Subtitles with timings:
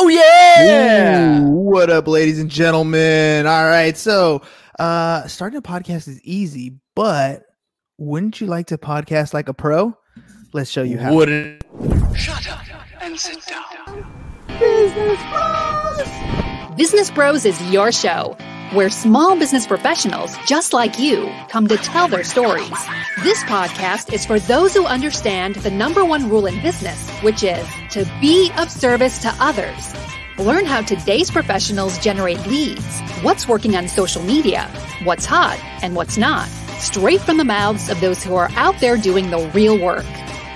[0.00, 1.40] Oh yeah.
[1.40, 3.48] Ooh, what up, ladies and gentlemen?
[3.48, 4.42] All right, so
[4.78, 7.42] uh starting a podcast is easy, but
[7.98, 9.92] wouldn't you like to podcast like a pro?
[10.52, 11.12] Let's show you how.
[11.12, 11.64] Wouldn't
[12.16, 12.60] Shut up
[13.00, 14.06] and sit down.
[14.46, 15.18] Business
[17.12, 18.36] Bros is your show,
[18.72, 22.70] where small business professionals just like you come to tell their stories.
[23.24, 27.66] This podcast is for those who understand the number one rule in business, which is
[27.90, 29.92] to be of service to others.
[30.38, 34.70] Learn how today's professionals generate leads, what's working on social media,
[35.02, 36.46] what's hot and what's not,
[36.78, 40.06] straight from the mouths of those who are out there doing the real work.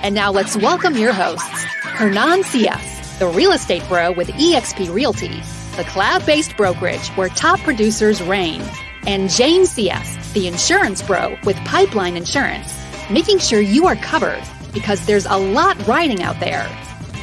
[0.03, 5.41] And now let's welcome your hosts, Hernan Cias, the real estate bro with eXp Realty,
[5.75, 8.61] the cloud-based brokerage where top producers reign,
[9.07, 12.73] and James CS, the insurance bro with Pipeline Insurance,
[13.09, 16.67] making sure you are covered because there's a lot riding out there.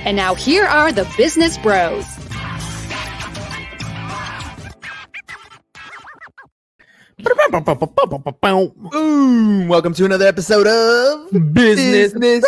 [0.04, 2.04] And now here are the business bros.
[8.90, 9.68] Boom!
[9.68, 12.12] Welcome to another episode of business.
[12.14, 12.44] Business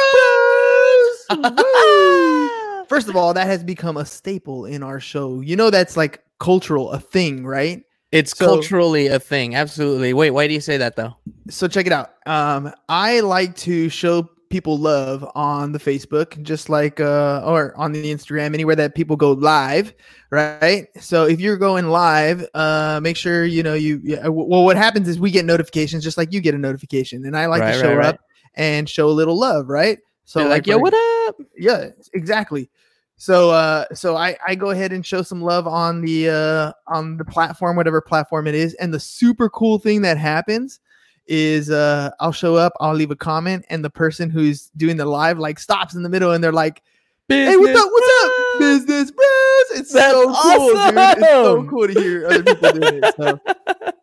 [1.29, 1.55] Bros.
[1.59, 2.62] Woo!
[2.93, 5.41] First of all, that has become a staple in our show.
[5.41, 7.83] You know that's like cultural, a thing, right?
[8.11, 9.55] It's So- culturally a thing.
[9.55, 10.13] Absolutely.
[10.13, 11.17] Wait, why do you say that though?
[11.49, 12.11] so check it out.
[12.27, 17.93] Um, I like to show people love on the Facebook, just like uh, or on
[17.93, 19.95] the Instagram, anywhere that people go live,
[20.31, 20.89] right?
[21.01, 24.03] So if you're going live, uh, make sure you know you.
[24.05, 27.39] Yeah, well, what happens is we get notifications, just like you get a notification, and
[27.39, 28.07] I like Right, to show right, right.
[28.17, 28.21] up
[28.55, 29.99] and show a little love, right?
[30.27, 31.22] So They're like, yo, what up?
[31.57, 32.71] Yeah exactly.
[33.17, 37.17] So uh so i i go ahead and show some love on the uh on
[37.17, 38.75] the platform whatever platform it is.
[38.75, 40.81] And the super cool thing that happens
[41.27, 45.05] is uh i'll show up i'll leave a comment and the person who's doing the
[45.07, 46.83] live like stops in the middle and they're like
[47.29, 51.89] hey what's up what's up business bros it's That's so cool dude it's so cool
[51.89, 53.41] to hear other people doing it so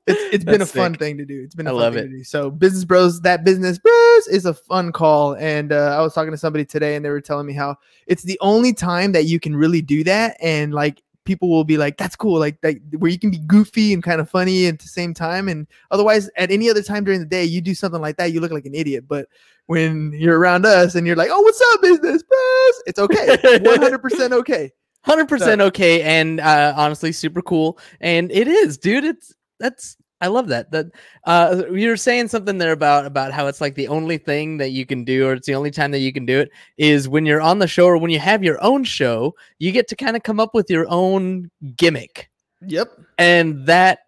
[0.10, 1.44] it's it's been That's a fun thing to do.
[1.44, 2.10] It's been a I fun love thing it.
[2.10, 2.24] to do.
[2.24, 5.36] So business bros, that business bros is a fun call.
[5.36, 7.76] And uh, I was talking to somebody today, and they were telling me how
[8.08, 11.78] it's the only time that you can really do that, and like people will be
[11.78, 14.80] like, "That's cool," like that where you can be goofy and kind of funny at
[14.80, 15.48] the same time.
[15.48, 18.42] And otherwise, at any other time during the day, you do something like that, you
[18.42, 19.06] look like an idiot.
[19.08, 19.28] But
[19.68, 23.80] when you're around us and you're like, "Oh, what's up, business bros?" It's okay, one
[23.80, 24.72] hundred percent okay.
[25.04, 27.78] Hundred percent okay, and uh, honestly, super cool.
[28.02, 29.04] And it is, dude.
[29.04, 30.72] It's that's I love that.
[30.72, 30.88] That
[31.26, 34.86] uh, you're saying something there about about how it's like the only thing that you
[34.86, 37.42] can do, or it's the only time that you can do it, is when you're
[37.42, 39.36] on the show or when you have your own show.
[39.60, 42.30] You get to kind of come up with your own gimmick,
[42.68, 44.00] Yep, and that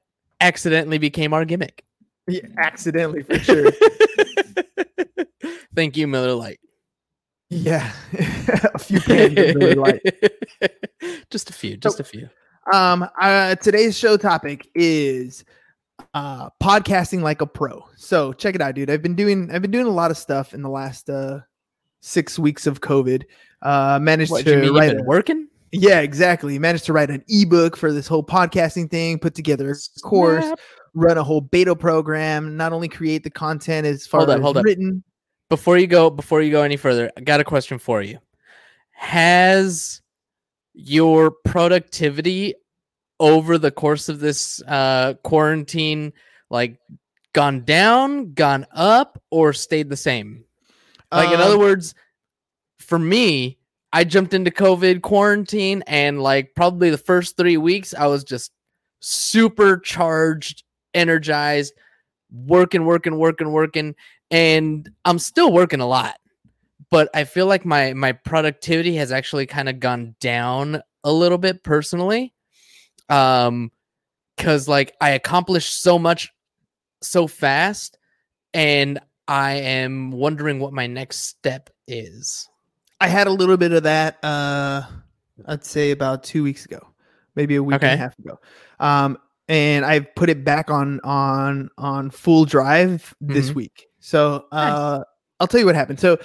[0.41, 1.83] accidentally became our gimmick.
[2.27, 3.71] yeah, accidentally for sure.
[5.75, 6.59] Thank you, Miller Lite.
[7.49, 7.91] Yeah,
[8.73, 10.01] a few cans of Miller Lite.
[11.29, 12.29] just a few, just a few.
[12.73, 15.43] Um, uh, today's show topic is
[16.13, 17.85] uh podcasting like a pro.
[17.97, 18.89] So check it out, dude.
[18.89, 21.39] I've been doing I've been doing a lot of stuff in the last uh
[22.01, 23.23] six weeks of COVID.
[23.61, 24.97] Uh, managed What to write.
[24.97, 25.47] A, working?
[25.71, 26.57] yeah, exactly.
[26.57, 29.19] Managed to write an ebook for this whole podcasting thing.
[29.19, 30.45] Put together a course.
[30.45, 30.59] Snap.
[30.93, 32.57] Run a whole beta program.
[32.57, 34.65] Not only create the content as far Hold up, as hold up.
[34.65, 35.03] written.
[35.49, 38.17] before you go before you go any further i got a question for you
[38.91, 40.01] has
[40.73, 42.53] your productivity
[43.21, 46.11] over the course of this uh quarantine
[46.49, 46.77] like
[47.31, 50.43] gone down gone up or stayed the same?
[51.09, 51.95] Like in other Um, words
[52.79, 53.57] for me
[53.93, 58.51] i jumped into covid quarantine and like probably the first three weeks i was just
[59.01, 61.73] supercharged energized
[62.31, 63.95] working working working working
[64.31, 66.15] and i'm still working a lot.
[66.89, 71.37] But i feel like my my productivity has actually kind of gone down a little
[71.37, 72.33] bit personally
[73.11, 73.71] um
[74.37, 76.31] because like i accomplished so much
[77.01, 77.97] so fast
[78.53, 82.47] and i am wondering what my next step is
[82.99, 84.23] I had a little bit of that.
[84.23, 84.83] Uh,
[85.47, 86.85] I'd say about two weeks ago,
[87.35, 88.39] maybe a week and a half ago.
[88.79, 89.17] Um,
[89.47, 93.55] and I put it back on on on full drive this Mhm.
[93.55, 93.87] week.
[93.99, 95.03] So uh,
[95.39, 95.99] I'll tell you what happened.
[95.99, 96.19] So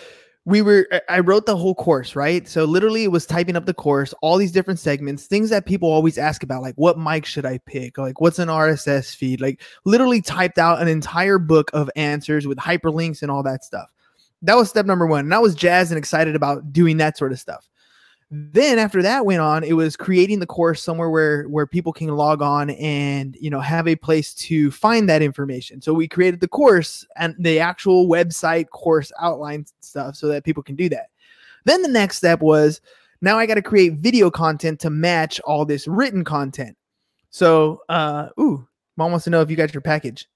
[0.47, 2.47] we were I- wrote the whole course, right?
[2.47, 5.91] So literally it was typing up the course, all these different segments, things that people
[5.91, 7.99] always ask about, like what mic should I pick?
[7.99, 9.41] Like what's an RSS feed?
[9.41, 13.91] Like literally typed out an entire book of answers with hyperlinks and all that stuff.
[14.43, 15.25] That was step number one.
[15.25, 17.69] And I was jazzed and excited about doing that sort of stuff.
[18.29, 22.09] Then after that went on, it was creating the course somewhere where where people can
[22.09, 25.81] log on and you know have a place to find that information.
[25.81, 30.65] So we created the course and the actual website course outline stuff so that people
[30.65, 31.11] can do that.
[31.65, 32.81] Then the next step was
[33.21, 36.77] Now I got to create video content to match all this written content.
[37.31, 40.29] So, uh, ooh, mom wants to know if you got your package.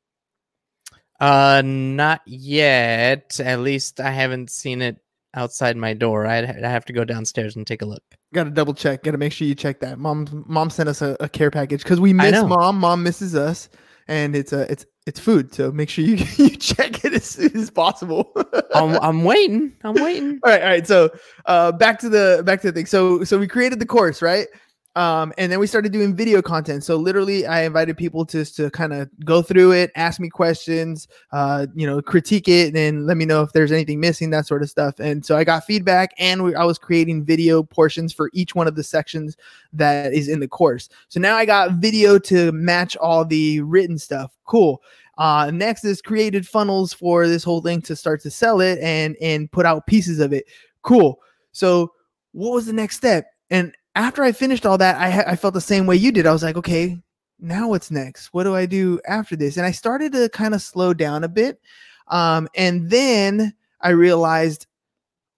[1.18, 3.38] Uh, not yet.
[3.40, 4.96] At least I haven't seen it
[5.34, 6.26] outside my door.
[6.26, 8.02] I'd, I'd have to go downstairs and take a look.
[8.34, 9.02] Got to double check.
[9.02, 9.98] Got to make sure you check that.
[9.98, 12.78] Mom, mom sent us a, a care package because we miss mom.
[12.78, 13.68] Mom misses us,
[14.08, 15.54] and it's a it's it's food.
[15.54, 18.32] So make sure you you check it as soon as possible.
[18.74, 19.72] I'm, I'm waiting.
[19.84, 20.40] I'm waiting.
[20.44, 20.86] all right, all right.
[20.86, 21.10] So
[21.46, 22.86] uh, back to the back to the thing.
[22.86, 24.46] So so we created the course, right?
[24.96, 26.82] Um, and then we started doing video content.
[26.82, 31.06] So literally, I invited people to to kind of go through it, ask me questions,
[31.30, 34.62] uh, you know, critique it, and let me know if there's anything missing, that sort
[34.62, 34.98] of stuff.
[34.98, 38.66] And so I got feedback, and we, I was creating video portions for each one
[38.66, 39.36] of the sections
[39.72, 40.88] that is in the course.
[41.08, 44.32] So now I got video to match all the written stuff.
[44.44, 44.82] Cool.
[45.18, 49.16] Uh, next is created funnels for this whole thing to start to sell it and
[49.20, 50.46] and put out pieces of it.
[50.82, 51.20] Cool.
[51.52, 51.92] So
[52.32, 53.26] what was the next step?
[53.50, 56.26] And after I finished all that, I I felt the same way you did.
[56.26, 57.00] I was like, okay,
[57.38, 58.28] now what's next?
[58.32, 59.56] What do I do after this?
[59.56, 61.60] And I started to kind of slow down a bit.
[62.08, 64.66] Um, and then I realized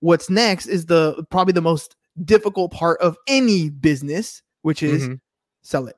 [0.00, 5.20] what's next is the probably the most difficult part of any business, which is Mhm.
[5.62, 5.96] sell it.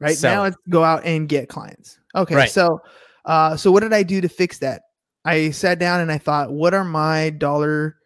[0.00, 0.48] Right Sell now, it.
[0.48, 1.98] it's go out and get clients.
[2.14, 2.50] Okay, Right.
[2.50, 2.80] so
[3.26, 4.82] uh, so what did I do to fix that?
[5.24, 7.96] I sat down and I thought, what are my dollar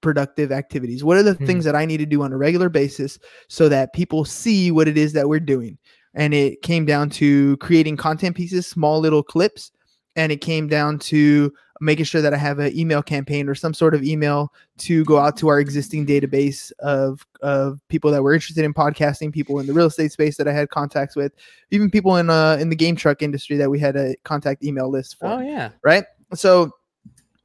[0.00, 1.02] productive activities?
[1.04, 1.46] What are the Mhm.
[1.46, 4.88] things that I need to do on a regular basis so that people see what
[4.88, 5.78] it is that we're doing?
[6.14, 9.70] And it came down to creating content pieces, small little clips,
[10.14, 11.52] and it came down to
[11.82, 15.18] making sure that I have an email campaign or some sort of email to go
[15.18, 19.66] out to our existing database of of people that were interested in podcasting, people in
[19.66, 21.32] the real estate space that I had contacts with,
[21.70, 24.88] even people in uh in the game truck industry that we had a contact email
[24.90, 25.68] list for Oh yeah.
[25.84, 26.04] right?
[26.32, 26.70] So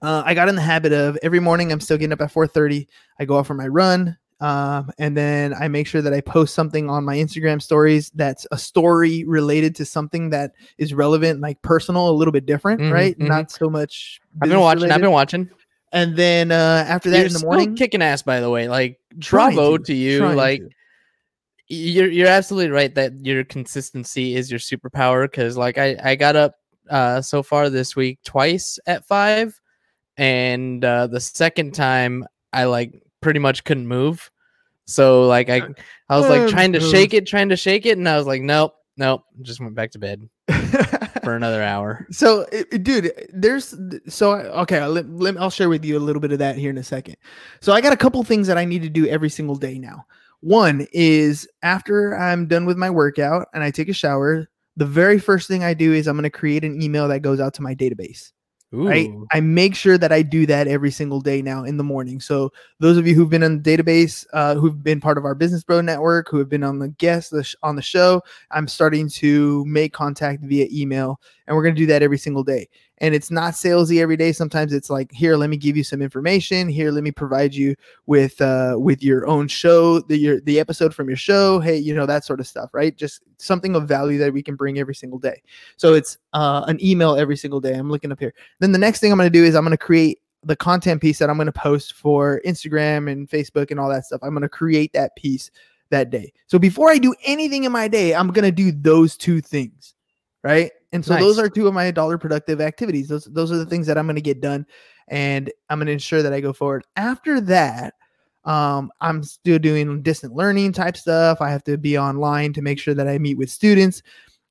[0.01, 2.87] uh, I got in the habit of every morning I'm still getting up at 4:30.
[3.19, 6.55] I go out for my run, um, and then I make sure that I post
[6.55, 11.61] something on my Instagram stories that's a story related to something that is relevant, like
[11.61, 13.17] personal, a little bit different, Mhm, right?
[13.19, 13.27] mhm.
[13.27, 14.19] Not so much.
[14.41, 14.91] I've been watching.
[14.91, 15.49] I've been watching.
[15.93, 18.21] And then uh, after that You're in the morning, kicking ass.
[18.23, 18.99] By the way, like
[19.29, 20.25] bravo to, you.
[20.25, 20.69] Like to.
[21.67, 25.29] you're you're absolutely right that your consistency is your superpower.
[25.29, 26.55] Because like I I got up
[26.89, 29.59] uh so far this week twice at five,
[30.17, 34.29] and uh the second time I like pretty much couldn't move.
[34.85, 35.61] So like I
[36.09, 38.27] I was like Oh, trying to shake it, trying to shake it, and I was
[38.27, 40.27] like nope, nope, just went back to bed
[41.23, 42.07] for another hour.
[42.11, 42.45] so
[42.81, 43.75] dude there's
[44.07, 46.77] so okay let, let, i'll share with you a little bit of that here in
[46.79, 47.15] a second
[47.61, 50.03] so i got a couple things that i need to do every single day now
[50.41, 55.19] one is after i'm done with my workout and i take a shower the very
[55.19, 57.61] first thing i do is i'm going to create an email that goes out to
[57.61, 58.31] my database
[58.71, 62.21] right i make sure that i do that every single day now in the morning.
[62.21, 65.35] So those of you who've been on the database uh, who've been part of our
[65.35, 68.21] business bro network who have been on the guest the sh- on the show
[68.51, 72.43] i'm starting to make contact via email and we're going to do that every single
[72.43, 72.69] day
[73.01, 74.31] and it's not salesy every day.
[74.31, 76.69] Sometimes it's like here let me give you some information.
[76.69, 77.75] Here let me provide you
[78.05, 81.59] with uh with your own show the your the episode from your show.
[81.59, 82.95] Hey you know that sort of stuff right?
[82.95, 85.41] Just something of value that we can bring every single day.
[85.75, 87.73] So it's uh an email every single day.
[87.73, 88.33] I'm looking up here.
[88.59, 91.01] Then the next thing i'm going to do is i'm going to create the content
[91.01, 94.21] piece that i'm going to post for instagram and facebook and all that stuff.
[94.23, 95.49] I'm going to create that piece
[95.89, 96.31] that day.
[96.45, 99.95] So before i do anything in my day i'm going to do those two things
[100.43, 103.07] right and so those are two of my dollar productive activities.
[103.07, 104.65] Those those are the things that i'm going to get done
[105.07, 106.85] and i'm going to ensure that i go forward.
[106.95, 107.95] After that
[108.43, 111.41] um, i'm still doing distant learning type stuff.
[111.41, 114.01] I have to be online to make sure that i meet with students.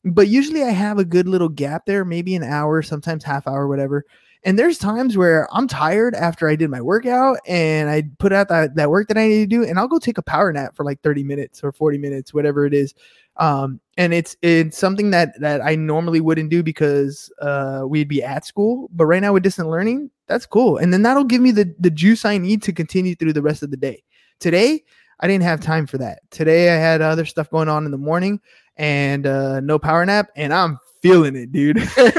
[0.05, 3.69] But usually i have a good little gap there maybe an hour sometimes half hour
[3.69, 4.05] whatever
[4.45, 8.49] and there's times where i'm tired after i did my workout and i put out
[8.49, 10.75] that, that work that i need to do and i'll go take a power nap
[10.75, 12.95] for like 30 minutes or 40 minutes whatever it is.
[13.37, 18.23] Um and it's it's something that that i normally wouldn't do because uh we'd be
[18.23, 20.77] at school but right now with distant learning that's cool.
[20.77, 23.63] And then that'll give me the the juice i need to continue through the rest
[23.63, 24.03] of the day.
[24.41, 24.83] Today
[25.21, 26.21] i didn't have time for that.
[26.31, 28.41] Today i had other stuff going on in the morning
[28.81, 32.15] and uh no power nap and i'm feeling it dude i've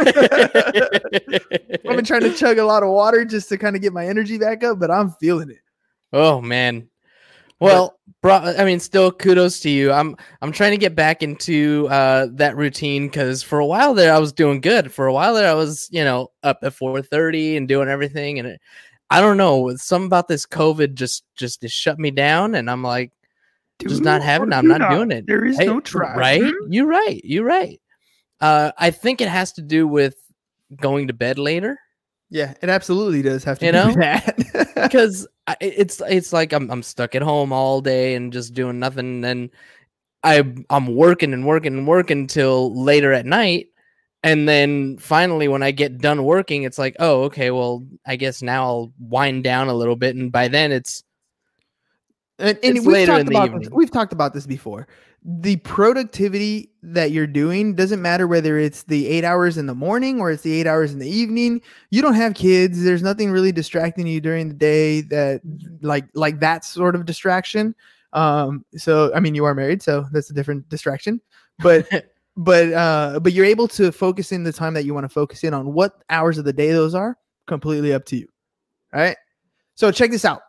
[1.83, 4.37] been trying to chug a lot of water just to kind of get my energy
[4.37, 5.59] back up but i'm feeling it
[6.13, 6.87] Oh man.
[7.59, 9.91] Well, bro, I mean, still kudos to you.
[9.91, 14.13] I'm I'm trying to get back into uh that routine because for a while there
[14.13, 14.91] I was doing good.
[14.91, 18.47] For a while there I was, you know, up at 4:30 and doing everything, and
[18.47, 18.61] it,
[19.11, 22.83] I don't know, something about this COVID just just just shut me down, and I'm
[22.83, 23.11] like,
[23.83, 24.53] just not having.
[24.53, 25.25] I'm not doing it.
[25.27, 26.53] there is Hey, no try Right?
[26.69, 27.21] You're right.
[27.23, 27.79] You're right.
[28.39, 30.15] Uh, I think it has to do with
[30.77, 31.77] going to bed later.
[32.29, 33.93] Yeah, it absolutely does have to You do know?
[33.95, 34.37] that.
[34.75, 35.27] because
[35.59, 39.49] it's it's like I'm I'm stuck at home all day and just doing nothing and
[40.23, 43.67] I I'm working and working and working till later at night
[44.23, 48.41] and then finally when I get done working it's like oh okay well I guess
[48.41, 51.03] now I'll wind down a little bit and by then it's
[52.41, 54.87] and, and we've later talked in the about this, we've talked about this before.
[55.23, 60.19] The productivity that you're doing doesn't matter whether it's the eight hours in the morning
[60.19, 61.61] or it's the eight hours in the evening.
[61.91, 62.83] You don't have kids.
[62.83, 65.41] There's nothing really distracting you during the day that
[65.81, 67.75] like like that sort of distraction.
[68.13, 71.21] Um, so I mean you are married, so that's a different distraction.
[71.59, 71.87] But
[72.37, 75.43] but uh but you're able to focus in the time that you want to focus
[75.43, 78.27] in on what hours of the day those are completely up to you
[78.93, 79.17] all right
[79.75, 80.41] so check this out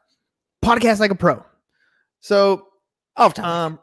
[0.64, 1.44] podcast like a pro
[2.22, 2.68] so
[3.18, 3.46] off topic.
[3.46, 3.78] um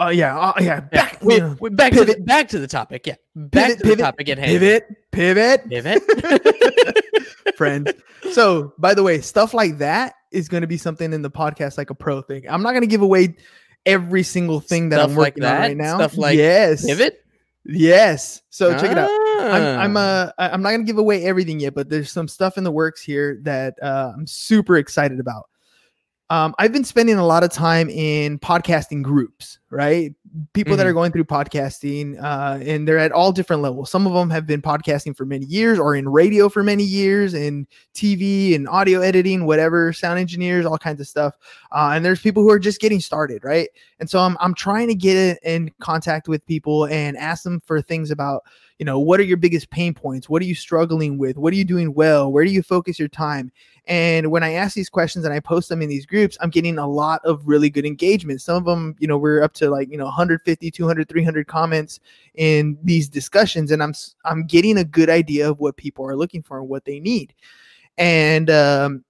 [0.00, 2.58] oh yeah uh, yeah Yeah, back we, you know, we're back to the, back to
[2.58, 3.06] the topic.
[3.06, 3.14] Yeah.
[3.36, 4.50] Back Pivot, to the topic at hand.
[4.50, 5.68] pivot pivot.
[5.68, 6.02] Pivot.
[7.56, 7.92] Friends.
[8.32, 11.78] So by the way stuff like that is going to be something in the podcast
[11.78, 12.44] like a pro thing.
[12.48, 13.36] I'm not going to give away
[13.86, 15.98] every single thing that i'm Stuff like working on right now.
[15.98, 16.84] Stuff like yes.
[16.86, 17.22] pivot?
[17.64, 18.42] Yes.
[18.50, 19.10] So check it out.
[19.40, 20.32] I'm I'm Ah.
[20.38, 23.02] uh I'm not gonna give away everything yet, but there's some stuff in the works
[23.02, 25.48] here that uh, I'm super excited about.
[26.32, 30.14] Um, I've been spending a lot of time in podcasting groups, right?
[30.54, 33.90] People that are going through podcasting, uh, and they're at all different levels.
[33.90, 37.34] Some of them have been podcasting for many years, or in radio for many years,
[37.34, 41.34] and TV and audio editing, whatever, sound engineers, all kinds of stuff.
[41.70, 43.68] Uh, and there's people who are just getting started, right?
[44.00, 47.60] And so I'm I'm trying to get in- in contact with people and ask them
[47.60, 48.44] for things about
[48.82, 50.28] you know what are your biggest pain points?
[50.28, 51.38] What are you struggling with?
[51.38, 52.32] What are you doing well?
[52.32, 53.52] Where do you focus your time?
[53.86, 56.78] And when i ask these questions and i post them in these groups i'm getting
[56.78, 58.40] a lot of really good engagement.
[58.40, 62.00] Some of them you know we're up to like you know 150 200 300 comments
[62.34, 66.42] in these discussions and i'm i'm getting a good idea of what people are looking
[66.42, 67.32] for and what they need.
[67.98, 69.04] And um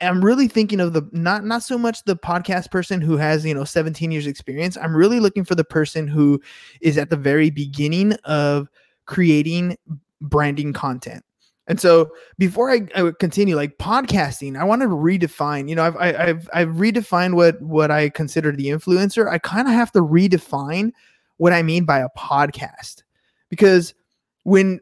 [0.00, 3.52] I'm really thinking of the not not so much the podcast person who has you
[3.52, 4.78] know 17 years experience.
[4.78, 6.40] I'm really looking for the person who
[6.80, 8.68] is at the very beginning of
[9.06, 9.76] creating
[10.20, 11.24] branding content.
[11.68, 15.68] And so before I, I continue, like podcasting, I want to redefine.
[15.68, 19.30] You know, I've I, I've I've redefined what what I consider the influencer.
[19.30, 20.90] I kind of have to redefine
[21.36, 23.04] what I mean by a podcast
[23.48, 23.94] because
[24.42, 24.80] when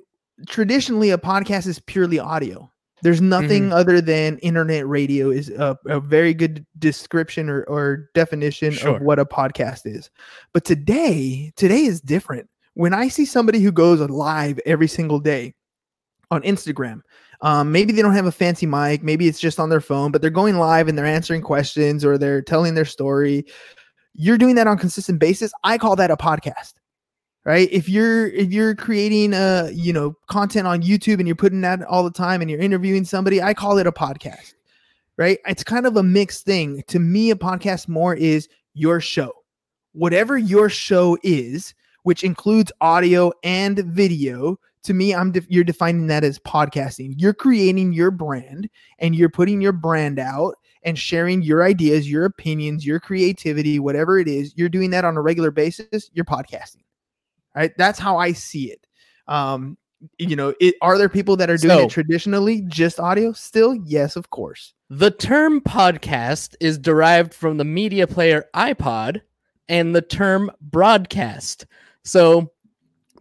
[0.49, 2.71] traditionally a podcast is purely audio,
[3.03, 3.73] there's nothing mm-hmm.
[3.73, 8.97] other than internet radio is a, a very good description or, or definition Sure.
[8.97, 10.11] of what a podcast is.
[10.53, 12.49] But today, today is different.
[12.81, 15.53] When I see somebody who goes live every single day
[16.31, 17.03] on Instagram,
[17.43, 20.23] um, maybe they don't have a fancy mic, maybe it's just on their phone, but
[20.23, 23.45] they're going live and they're answering questions or they're telling their story.
[24.15, 25.53] You're doing that on a consistent basis.
[25.63, 26.73] I call that a podcast
[27.45, 31.63] right if you're if you're creating uh you know content on youtube and you're putting
[31.63, 34.53] that all the time and you're interviewing somebody i call it a podcast
[35.17, 39.33] right it's kind of a mixed thing to me a podcast more is your show
[39.93, 44.59] whatever your show is which includes audio and video.
[44.85, 47.15] To me i'm def- you're defining that as podcasting.
[47.19, 52.25] You're creating your brand and you're putting your brand out and sharing your ideas your
[52.25, 56.83] opinions your creativity whatever it is you're doing that on a regular basis you're podcasting
[57.55, 57.73] right?
[57.77, 58.87] That's how i see it.
[59.29, 59.77] Um
[60.19, 63.33] you know it are there people that are doing So- it traditionally just audio?
[63.33, 64.73] Still yes of course.
[64.89, 69.21] The term podcast is derived from the media player iPod
[69.69, 71.67] and the term broadcast.
[72.11, 72.51] So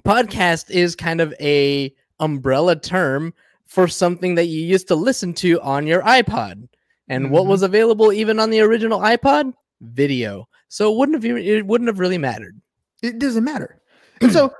[0.04, 3.36] podcast is kind of a umbrella term
[3.68, 6.68] for something that you used to listen to on your iPod.
[7.08, 7.50] And what Mhm.
[7.50, 9.54] was available even on the original iPod?
[9.82, 10.48] Video.
[10.70, 12.60] So it wouldn't have it wouldn't have really mattered.
[13.04, 13.80] it doesn't matter
[14.20, 14.52] and so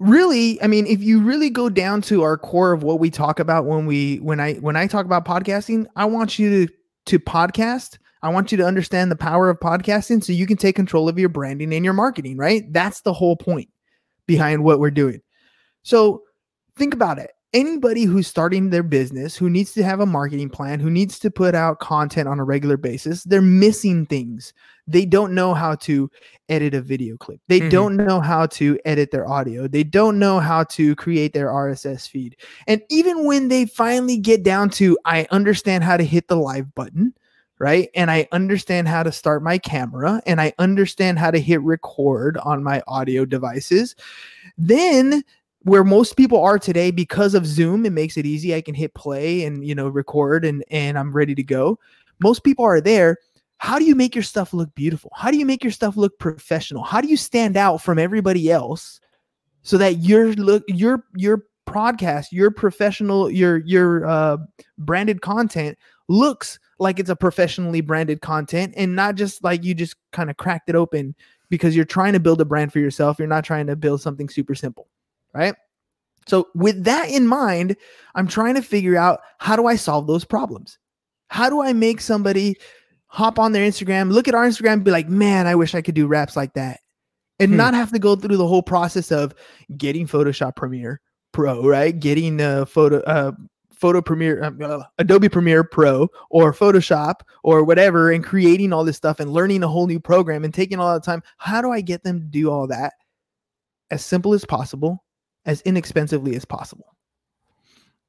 [0.00, 3.38] really i mean if you really go down to our core of what we talk
[3.38, 6.72] about when we when i when i talk about podcasting i want you to
[7.06, 10.76] to podcast i want you to understand the power of podcasting so you can take
[10.76, 13.68] control of your branding and your marketing right that's the whole point
[14.26, 15.20] behind what we're doing
[15.82, 16.22] so
[16.76, 20.78] think about it anybody who's starting their business who needs to have a marketing plan
[20.78, 24.52] who needs to put out content on a regular basis they're missing things
[24.88, 26.10] they don't know how to
[26.48, 27.40] edit a video clip.
[27.46, 27.70] They Mhm.
[27.70, 29.68] don't know how to edit their audio.
[29.68, 32.36] They don't know how to create their RSS feed.
[32.66, 36.74] And even when they finally get down to, I understand how to hit the live
[36.74, 37.12] button,
[37.58, 37.90] right?
[37.94, 42.36] And I understand how to start my camera and I understand how to hit record
[42.38, 43.96] on my audio devices,
[44.56, 45.24] then
[45.62, 48.54] where most people are today because of Zoom, it makes it easy.
[48.54, 51.78] I can hit play and you know record and and I'm ready to go.
[52.20, 53.18] Most people are there
[53.58, 55.10] how do you make your stuff look beautiful?
[55.14, 56.84] How do you make your stuff look professional?
[56.84, 59.00] How do you stand out from everybody else
[59.62, 64.36] so that your look your your podcast, your professional, your your uh,
[64.78, 65.76] branded content
[66.08, 70.36] looks like it's a professionally branded content and not just like you just kind of
[70.36, 71.14] cracked it open
[71.50, 73.18] because you're trying to build a brand for yourself.
[73.18, 74.88] You're not trying to build something super simple,
[75.34, 75.54] right?
[76.26, 77.76] So with that in mind,
[78.14, 80.78] I'm trying to figure out how do I solve those problems?
[81.28, 82.56] How do I make somebody
[83.06, 85.82] hop on their Instagram, look at our Instagram, and be like, man, I wish I
[85.82, 86.80] could do raps like that.
[87.40, 87.56] And Hmm.
[87.56, 89.34] not have to go through the whole process of
[89.76, 91.00] getting Photoshop Premiere
[91.32, 91.98] Pro, right?
[91.98, 93.32] Getting uh, photo uh,
[93.78, 98.96] photo Premiere, um, uh, Adobe Premiere Pro, or Photoshop, or whatever, and creating all this
[98.96, 101.22] stuff and learning a whole new program and taking all the time.
[101.36, 102.94] How do I get them to do all that
[103.90, 105.04] as simple as possible,
[105.46, 106.96] as inexpensively as possible?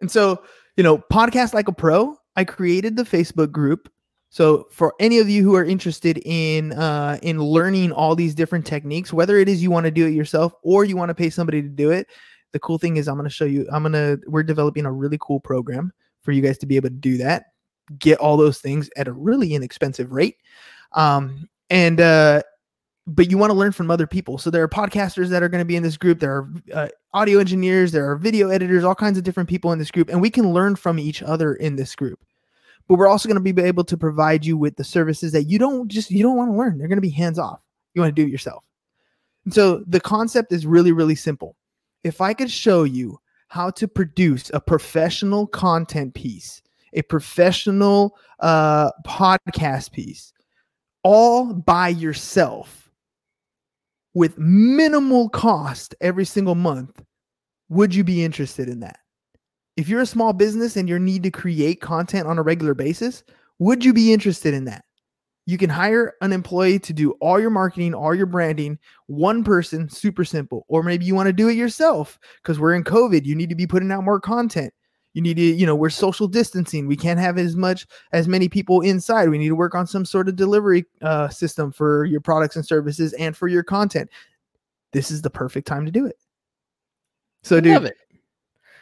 [0.01, 0.43] And so,
[0.77, 3.91] you know, podcast like a pro, I created the Facebook group.
[4.29, 8.65] So for any of you who are interested in uh, in learning all these different
[8.65, 11.31] techniques, whether it is you want to do it yourself or you want to pay
[11.31, 12.07] somebody to do it,
[12.51, 13.67] the cool thing is I'm going to show you.
[13.71, 15.91] I'm going to we're developing a really cool program
[16.21, 17.45] for you guys to be able to do that,
[17.97, 20.37] get all those things at a really inexpensive rate,
[20.93, 22.41] um, and uh,
[23.07, 24.37] but you want to learn from other people.
[24.37, 26.19] So there are podcasters that are going to be in this group.
[26.19, 29.79] There are uh, audio engineers, there are video editors, all kinds of different people in
[29.79, 32.19] this group, and we can learn from each other in this group.
[32.87, 35.59] But we're also going to be able to provide you with the services that you
[35.59, 36.77] don't just you don't want to learn.
[36.77, 37.59] They're going to be hands off.
[37.93, 38.63] You want to do it yourself.
[39.45, 41.55] And so the concept is really really simple.
[42.03, 46.61] If I could show you how to produce a professional content piece,
[46.93, 50.33] a professional uh, podcast piece,
[51.03, 52.89] all by yourself
[54.13, 57.03] with minimal cost every single month,
[57.69, 58.99] would you be interested in that?
[59.77, 63.23] If you're a small business and you need to create content on a regular basis,
[63.59, 64.83] would you be interested in that?
[65.49, 68.77] You can hire an employee to do all your marketing, all your branding,
[69.07, 70.63] one person, super simple.
[70.67, 73.25] Or maybe you want to do it yourself because we're in COVID.
[73.25, 74.71] You need to be putting out more content.
[75.13, 76.85] You need to, you know, we're social distancing.
[76.85, 79.27] We can't have as much as many people inside.
[79.27, 82.63] We need to work on some sort of delivery uh, system for your products and
[82.63, 84.11] services and for your content.
[84.93, 86.17] This is the perfect time to do it.
[87.41, 87.91] So, dude,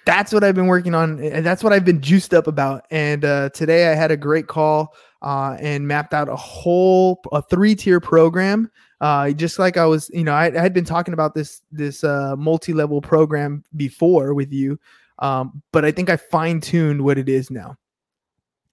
[0.05, 2.85] that's what I've been working on, and that's what I've been juiced up about.
[2.91, 7.41] And uh, today I had a great call uh, and mapped out a whole a
[7.41, 8.69] three tier program.
[8.99, 12.03] Uh, just like I was, you know, I, I had been talking about this this
[12.03, 14.79] uh, multi level program before with you,
[15.19, 17.77] um, but I think I fine tuned what it is now.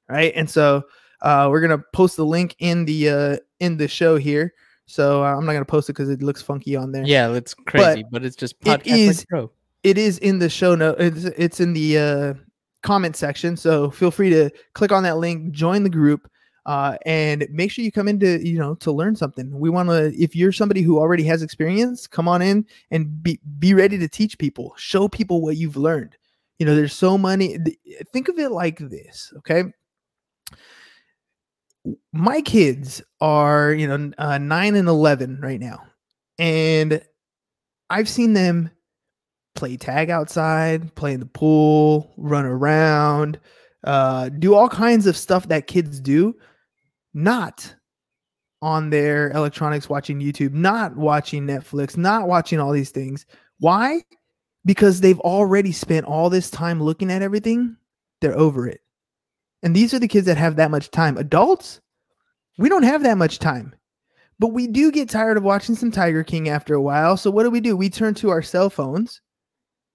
[0.08, 0.82] Right, and so
[1.22, 4.52] uh, we're gonna post the link in the uh, in the show here.
[4.86, 7.54] So uh, I'm not gonna post it because it looks funky on there Yeah, it's
[7.54, 9.50] crazy, but, it's just podcast is- like pro.
[9.82, 10.96] it is in the show note.
[11.00, 12.34] It's, it's in the uh,
[12.82, 13.56] comment section.
[13.56, 16.30] So feel free to click on that link, join the group,
[16.66, 19.58] uh, and make sure you come in to you know to learn something.
[19.58, 20.12] We want to.
[20.20, 24.08] If you're somebody who already has experience, come on in and be be ready to
[24.08, 26.16] teach people, show people what you've learned.
[26.58, 27.58] You know, there's so many.
[28.12, 29.64] Think of it like this, okay?
[32.12, 35.84] My kids are you know uh, nine and eleven right now,
[36.38, 37.02] and
[37.90, 38.70] I've seen them
[39.54, 43.38] play tag outside, play in the pool, run around,
[43.84, 46.34] uh, do all kinds of stuff that kids do,
[47.14, 47.74] not
[48.60, 53.26] on their electronics watching YouTube, not watching Netflix, not watching all these things.
[53.58, 54.02] Why?
[54.64, 57.76] Because they've already spent all this time looking at everything,
[58.20, 58.80] they're over it.
[59.62, 61.16] And these are the kids that have that much time.
[61.16, 61.80] Adults,
[62.58, 63.74] we don't have that much time.
[64.38, 67.16] But we do get tired of watching some Tiger King after a while.
[67.16, 67.76] So what do we do?
[67.76, 69.20] We turn to our cell phones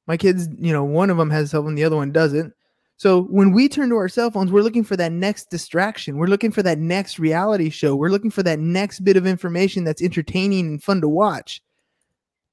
[0.10, 2.52] my kids, you know, one of them has a cell phone, the other one doesn't.
[3.00, 6.18] So when we turn to our cell phones, we're looking for that next distraction.
[6.18, 7.96] We're looking for that next reality show.
[7.96, 11.62] We're looking for that next bit of information that's entertaining and fun to watch.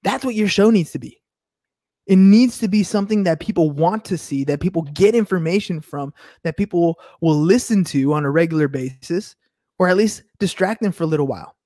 [0.04, 1.20] That's what your show needs to be.
[2.06, 6.14] It needs to be something that people want to see, that people get information from,
[6.44, 9.34] that people will listen to on a regular basis,
[9.80, 11.56] or at least distract them for a little while.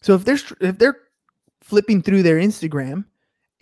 [0.00, 0.98] So if they're if they're
[1.60, 3.04] flipping through their Instagram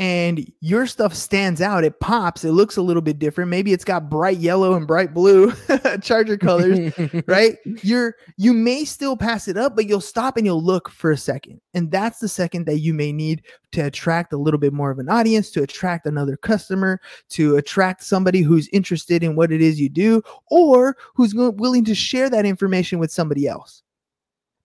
[0.02, 3.50] and your stuff stands out, it pops, it looks a little bit different.
[3.50, 5.52] Maybe it's got bright yellow and bright blue
[6.02, 6.92] charger colors,
[7.28, 7.56] right?
[7.84, 11.16] You're you may still pass it up, but you'll stop and you'll look for a
[11.16, 11.60] second.
[11.72, 14.98] And that's the second that you may need to attract a little bit more of
[14.98, 19.80] an audience, to attract another customer, to attract somebody who's interested in what it is
[19.80, 23.84] you do, or who's willing to share that information with somebody else.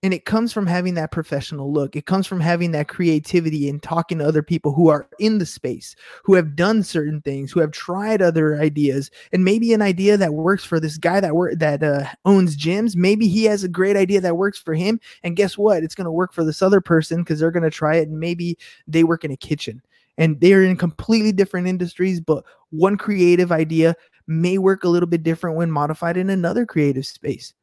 [0.03, 1.95] And it comes from having that professional look.
[1.95, 5.45] It comes from having that creativity and talking to other people who are in the
[5.45, 10.15] space, who have done certain things, who have tried other ideas, and maybe an idea
[10.15, 12.95] that works for this guy that work that uh, owns gyms.
[12.95, 15.83] Maybe he has a great idea that works for him, and guess what?
[15.83, 18.19] It's going to work for this other person because they're going to try it, and
[18.19, 18.55] maybe
[18.87, 19.81] they work in a kitchen
[20.17, 23.95] and they're in completely different industries, but one creative idea
[24.27, 27.53] may work a little bit different when modified in another creative space.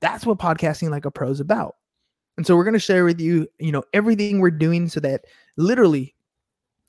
[0.00, 1.76] That's what podcasting like a pro is about.
[2.36, 5.24] And so we're going to share with you, you know, everything we're doing so that
[5.56, 6.14] literally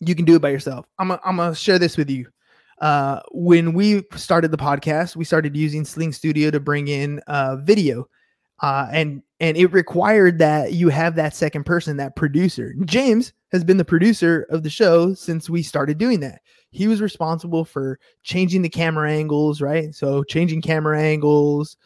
[0.02, 0.86] you can do it by yourself.
[1.00, 2.28] I'm gonna, I'm gonna share this with you.
[2.80, 7.58] Uh, when we started the podcast, we started using Sling Studio to bring in uh,
[7.58, 8.10] video,
[8.62, 12.74] uh, and and it required that you have that second person, that producer.
[12.86, 16.41] James has been the producer of the show since we started doing that.
[16.71, 19.93] He was responsible for changing the camera angles, right?
[19.93, 21.78] So changing camera angles,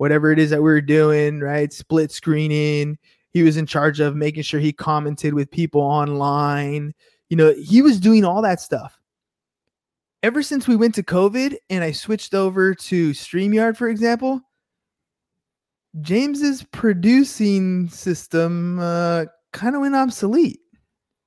[0.00, 1.70] whatever it is that we were doing, right?
[1.74, 2.96] Split screening.
[3.32, 6.94] He was in charge of making sure he commented with people online.
[7.28, 8.98] You know, he was doing all that stuff
[10.22, 14.40] ever since we went to COVID and I switched over to StreamYard, for example,
[16.00, 20.60] James's producing system uh, kind of went obsolete.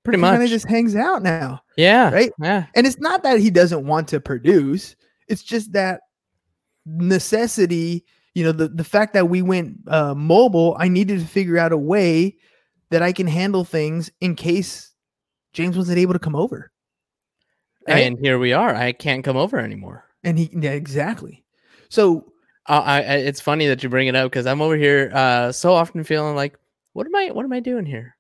[0.04, 0.32] Pretty He much.
[0.32, 1.62] kind of just hangs out now.
[1.78, 2.10] yeah.
[2.12, 2.32] right?
[2.42, 2.66] Yeah.
[2.76, 4.96] And it's not that he doesn't want to produce,
[5.28, 6.02] it's just that
[6.86, 11.58] necessity, you know, the, the fact that we went uh, mobile, I needed to figure
[11.58, 12.38] out a way
[12.90, 14.92] that I can handle things in case
[15.54, 16.72] James wasn't able to come over.
[17.88, 18.00] Right?
[18.00, 18.74] And here we are.
[18.74, 20.06] I can't come over anymore.
[20.24, 21.44] And he, yeah, exactly.
[21.90, 22.32] So
[22.68, 25.52] Uh, I, I it's funny that you bring it up because I'm over here uh
[25.52, 26.58] so often feeling like
[26.94, 28.16] what am I what am I doing here?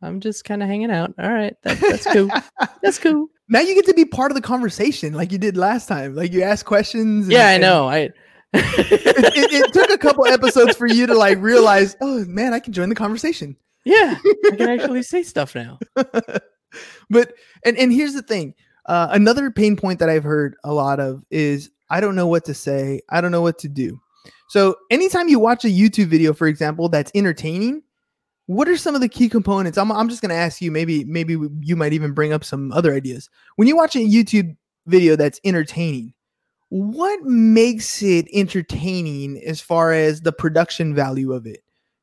[0.00, 1.12] I'm just kind of hanging out.
[1.18, 2.30] All right, that, that's cool.
[2.82, 3.28] that's cool.
[3.48, 6.14] now you get to be part of the conversation like you did last time.
[6.14, 7.26] Like you ask questions.
[7.26, 7.88] and- Yeah, I know.
[7.88, 8.10] I
[8.54, 12.60] It, it, it took a couple episodes for you to like realize, oh man, I
[12.60, 13.56] can join the conversation.
[13.84, 15.78] yeah, I can actually say stuff now.
[17.10, 18.54] but and and here's the thing.
[18.86, 22.44] Uh, another pain point that I've heard a lot of is I don't know what
[22.46, 23.00] to say.
[23.10, 24.00] I don't know what to do.
[24.48, 27.82] So anytime you watch a YouTube video, for example, that's entertaining,
[28.46, 29.78] what are some of the key components?
[29.78, 30.70] I'm, I'm just going to ask you.
[30.70, 33.30] Maybe maybe you might even bring up some other ideas.
[33.56, 36.12] When you watch a YouTube video that's entertaining,
[36.68, 41.62] what makes it entertaining as far as the production value of it?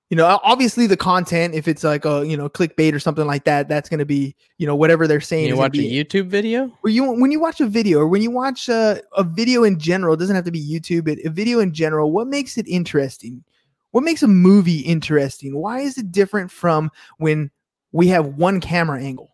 [0.10, 1.56] You know, obviously the content.
[1.56, 4.36] If it's like a you know clickbait or something like that, that's going to be
[4.58, 5.46] you know whatever they're saying.
[5.46, 6.68] You gonna watch a YouTube video?
[6.82, 9.80] where you when you watch a video or when you watch a, a video in
[9.80, 12.68] general, it doesn't have to be YouTube, but a video in general, what makes it
[12.68, 13.44] interesting?
[13.92, 15.58] What makes a movie interesting?
[15.58, 17.52] Why is it different from when
[17.94, 19.32] we have one camera angle?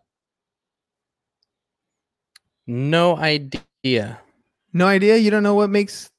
[2.67, 4.19] No idea.
[4.77, 5.17] No idea.
[5.17, 6.09] You don't know what makes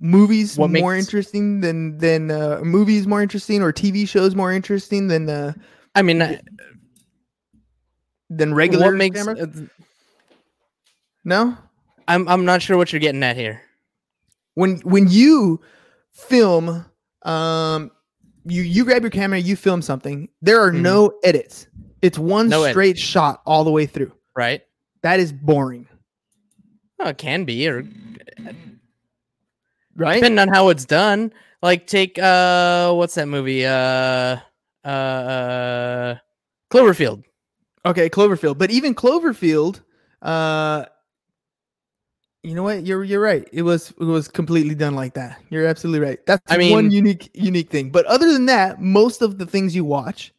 [0.00, 4.52] movies What more makes- interesting than than uh, movies more interesting or TV shows more
[4.52, 5.52] interesting than uh,
[5.94, 6.40] I mean, I-
[8.30, 9.26] than regular what makes?
[9.26, 9.46] uh,
[11.24, 11.56] No.
[12.08, 13.60] I'm I'm not sure what you're getting at here.
[14.54, 15.60] when when you
[16.12, 16.84] film
[17.22, 17.90] um
[18.44, 20.80] you you grab your camera you film something there are Mhm.
[20.80, 21.66] no edits
[22.00, 22.72] it's one No edits.
[22.74, 24.62] straight shot all the way through Right?
[25.02, 25.86] that is boring
[27.06, 27.84] Oh, it can be, or
[29.94, 30.14] right?
[30.14, 31.32] depending on how it's done.
[31.62, 33.64] Like take uh, what's that movie?
[33.64, 34.38] Uh,
[34.84, 36.16] uh, uh
[36.72, 37.22] Cloverfield.
[37.84, 38.58] okay cloverfield.
[38.58, 39.82] But even cloverfield
[40.20, 40.86] uh
[42.42, 42.84] you know what?
[42.84, 43.48] You're you're right.
[43.52, 45.40] It was it was completely done like that.
[45.48, 46.18] You're absolutely right.
[46.26, 47.90] That's I mean, one unique unique thing.
[47.90, 50.34] But other than that most of the things you watch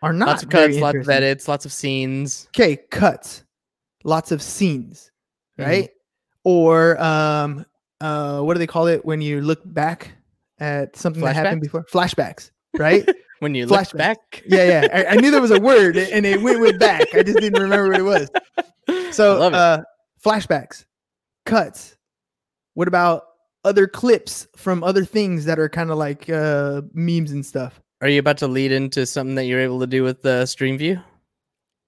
[0.00, 2.48] are not lots of cuts, lots of edits, lots of scenes.
[2.56, 3.44] okay cuts.
[4.04, 5.10] Lots of scenes
[5.66, 5.90] Right?
[6.44, 7.64] Or um
[8.00, 10.12] uh what do they call it when you look back
[10.58, 11.84] at something that happened before?
[11.84, 13.08] Flashbacks right?
[13.40, 13.96] When you look Flashbacks.
[13.96, 14.88] back, yeah yeah.
[14.92, 17.14] I, I knew there was a word and it went with back.
[17.14, 18.30] I just didn't remember what it was.
[19.14, 19.54] So it.
[19.54, 19.82] uh
[20.22, 20.84] flashbacks
[21.46, 21.96] cuts.
[22.74, 23.22] What about
[23.64, 27.80] other clips from other things that are kind of like uh memes and stuff?
[28.02, 30.76] Are you about to lead into something that you're able to do with the stream
[30.76, 31.00] view?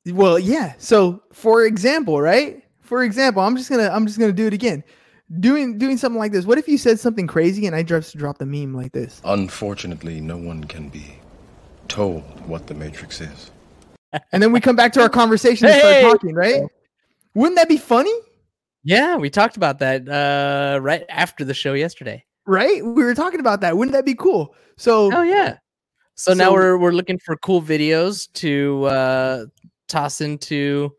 [0.06, 0.72] Well, yeah.
[0.78, 2.61] So, for example, right?
[2.92, 4.84] For example, I'm just gonna I'm just gonna do it again.
[5.40, 6.44] Doing doing something like this.
[6.44, 9.22] What if you said something crazy and I just dropped a meme like this?
[9.24, 11.14] Unfortunately, no one can be
[11.88, 13.50] told what the Matrix is.
[14.30, 15.80] And then we come back to our conversation and Hey!
[15.80, 16.60] start talking, right?
[17.34, 18.12] Wouldn't that be funny?
[18.84, 22.22] Yeah, we talked about that uh right after the show yesterday.
[22.44, 22.84] Right?
[22.84, 23.74] We were talking about that.
[23.74, 24.54] Wouldn't that be cool?
[24.76, 25.56] So, Oh yeah.
[26.14, 29.46] So, now we're we're looking for cool videos to uh
[29.88, 30.94] toss into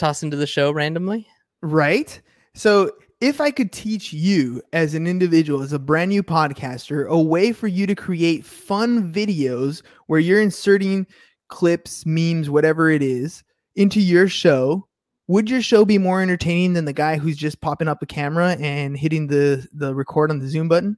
[0.00, 1.26] toss into the show randomly.
[1.62, 2.20] right?
[2.54, 7.20] So, if I could teach you as an individual, as a brand new podcaster, a
[7.20, 11.06] way for you to create fun videos where you're inserting
[11.48, 13.44] clips, memes, whatever it is,
[13.76, 14.86] into your show,
[15.28, 18.56] would your show be more entertaining than the guy who's just popping up a camera
[18.58, 20.96] and hitting the the record on the Zoom button?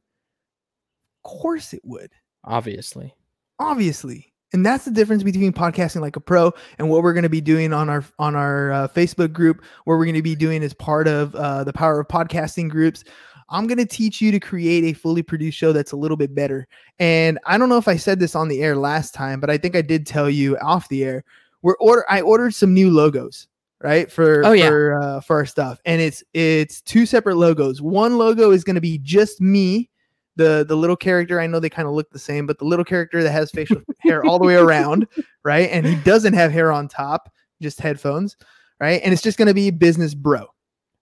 [1.25, 2.13] Of course it would.
[2.45, 3.15] Obviously.
[3.59, 4.32] Obviously.
[4.53, 7.41] And that's the difference between podcasting like a pro and what we're going to be
[7.41, 10.75] doing on our on our uh, facebook group What we're going to be doing as
[10.75, 13.05] part of uh, the power of podcasting groups.
[13.51, 16.35] I'm going to teach you to create a fully produced show that's a little bit
[16.35, 16.67] better.
[16.99, 19.59] And i don't know if i said this on the air last time but i
[19.59, 21.25] think i did tell you off the air.
[21.63, 23.47] We're order i ordered some new logos
[23.81, 24.69] right for Oh, yeah.
[24.69, 25.81] for uh, for our stuff.
[25.85, 27.83] And it's it's two separate logos.
[27.83, 29.91] One logo is going to be just me
[30.37, 32.85] the the little character i know they kind of look the same but the little
[32.85, 35.07] character that has facial hair all the way around
[35.45, 35.69] right?
[35.71, 38.37] And he doesn't have hair on top just headphones
[38.81, 39.01] right?
[39.05, 40.47] And it's just going to be business bro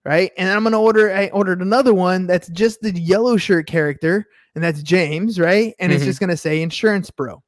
[0.03, 0.31] right?
[0.37, 4.25] And i'm going to order i ordered another one that's just the yellow shirt character
[4.55, 5.73] and that's james right?
[5.79, 6.07] And it's Mhm.
[6.07, 7.41] just going to say insurance bro.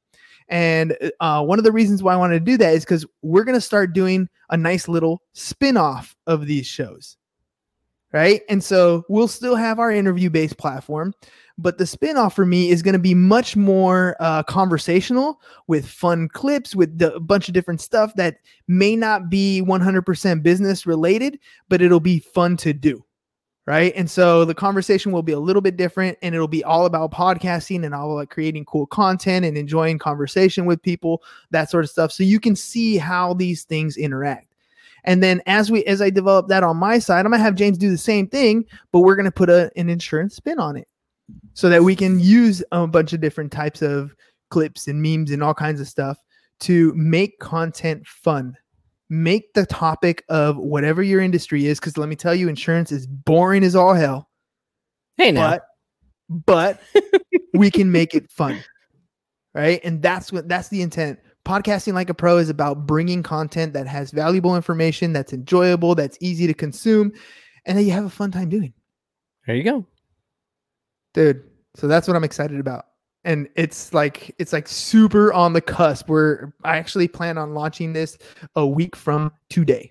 [0.48, 3.44] And uh, one of the reasons why i wanted to do that is because we're
[3.44, 7.16] going to start doing a nice little spin-off of these shows
[8.12, 8.42] right?
[8.48, 11.12] And so we'll still have our interview based platform
[11.56, 16.28] but the spin-off for me is going to be much more uh, conversational with fun
[16.28, 21.38] clips with a bunch of different stuff that may not be 100% business related
[21.68, 23.04] but it'll be fun to do
[23.66, 23.94] right?
[23.96, 27.12] And so the conversation will be a little bit different and it'll be all about
[27.12, 31.90] podcasting and all about creating cool content and enjoying conversation with people that sort of
[31.90, 32.12] stuff.
[32.12, 34.54] So you can see how these things interact.
[35.04, 37.76] And then as we as i develop that on my side i'm gonna have james
[37.76, 40.88] do the same thing but we're gonna put a, an insurance spin on it
[41.54, 44.14] so that we can use a bunch of different types of
[44.50, 46.18] clips and memes and all kinds of stuff
[46.60, 48.56] to make content fun.
[49.08, 53.06] Make the topic of whatever your industry is because let me tell you insurance is
[53.06, 54.28] boring as all hell.
[55.16, 55.50] Hey now.
[55.50, 55.62] but
[56.46, 56.80] but
[57.54, 58.62] we can make it fun
[59.54, 59.80] right?
[59.84, 61.18] And that's what that's the intent.
[61.44, 66.18] Podcasting like a pro is about bringing content that has valuable information that's enjoyable that's
[66.20, 67.12] easy to consume
[67.66, 68.72] and that you have a fun time doing.
[69.46, 69.86] There you go.
[71.14, 71.42] Dude
[71.74, 72.86] so that's what i'm excited about
[73.24, 77.94] and it's like it's like super on the cusp where i actually plan on launching
[77.94, 78.18] this
[78.56, 79.90] a week from today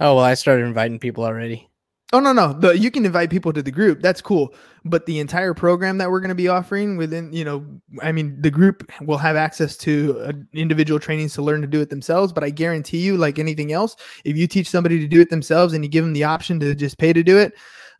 [0.00, 1.68] Oh well, I started inviting people already.
[2.12, 2.54] Oh no, no.
[2.54, 4.00] The you can invite people to the group.
[4.00, 4.54] That's cool.
[4.84, 7.64] But the entire program that we're going to be offering within, you know,
[8.02, 11.82] I mean, the group will have access to uh, individual trainings to learn to do
[11.82, 12.32] it themselves.
[12.32, 13.94] But I guarantee you, like anything else,
[14.24, 16.74] if you teach somebody to do it themselves and you give them the option to
[16.74, 17.52] just pay to do it,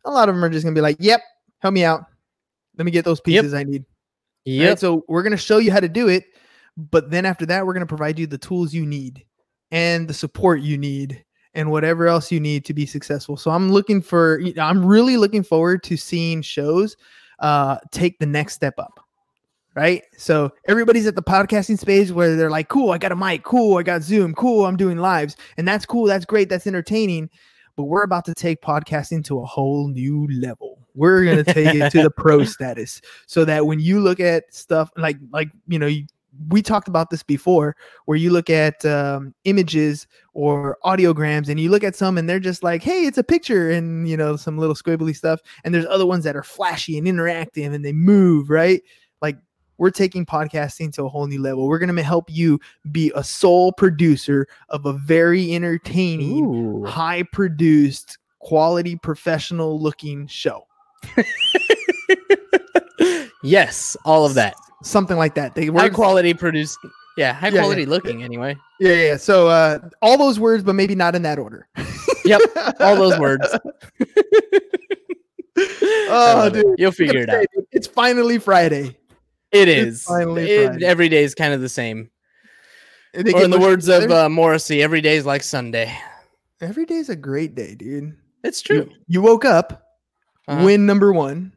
[0.03, 1.21] a lot of them are just going to be like, "Yep,
[1.61, 2.05] help me out.
[2.77, 3.43] Let me get those Yep.
[3.43, 3.85] pieces I need."
[4.69, 4.79] right?
[4.79, 6.25] So we're going to show you how to do it,
[6.75, 9.23] but then after that, we're going to provide you the tools you need
[9.71, 13.37] and the support you need and whatever else you need to be successful.
[13.37, 16.95] So I'm looking for, I'm really looking forward to seeing shows
[17.39, 18.99] uh, take the next step up.
[19.75, 20.03] Right.
[20.17, 23.43] So everybody's at the podcasting space where they're like, cool, I got a mic.
[23.43, 23.77] Cool.
[23.77, 24.33] I got Zoom.
[24.33, 24.65] Cool.
[24.65, 25.37] I'm doing lives.
[25.55, 26.07] And that's cool.
[26.07, 26.49] That's great.
[26.49, 27.29] That's entertaining.
[27.77, 30.70] But we're about to take podcasting to a whole new level.
[30.95, 34.53] We're going to take it to the pro status so that when you look at
[34.53, 36.05] stuff like, like, you know, you,
[36.49, 37.75] we talked about this before
[38.05, 42.39] where you look at um, images or audiograms and you look at some and they're
[42.39, 45.85] just like hey it's a picture and you know some little squibbly stuff and there's
[45.87, 48.81] other ones that are flashy and interactive and they move right?
[49.21, 49.37] Like
[49.77, 51.67] we're taking podcasting to a whole new level.
[51.67, 52.59] We're going to help you
[52.91, 56.85] be a sole producer of a very entertaining Ooh.
[56.85, 60.67] high produced quality professional looking show
[63.43, 64.55] yes, all of that.
[64.83, 66.77] something like that they were High quality produced.
[67.17, 67.59] Yeah, high Yeah, yeah.
[67.61, 68.55] quality looking anyway.
[68.79, 69.17] yeah, yeah yeah.
[69.17, 71.67] so uh all those words but maybe not in that order
[72.25, 72.41] Yep,
[72.79, 73.45] all those words.
[75.57, 76.63] Oh love it.
[76.63, 77.45] dude You'll figure it out.
[77.71, 78.97] it's finally friday
[79.51, 80.85] It It's finally It, Friday.
[80.85, 82.09] every day is kind of the same.
[83.13, 85.93] Or in the words of uh, Morrissey, every day is like Sunday.
[86.61, 88.91] every day's a great day dude It's you, true.
[89.07, 89.83] you woke up
[90.47, 90.65] Uh-huh.
[90.65, 91.53] win number one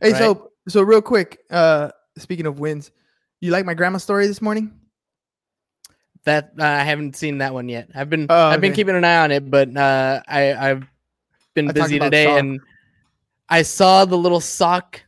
[0.00, 2.90] hey so so real quick uh speaking of wins
[3.40, 4.72] you like my grandma story this morning
[6.24, 7.90] That uh, I haven't seen that one yet.
[7.94, 10.84] I've been Oh, I've been keeping an eye on it, but uh, I I've
[11.54, 12.38] been I busy today, sock.
[12.38, 12.60] and
[13.48, 15.02] I saw the little sock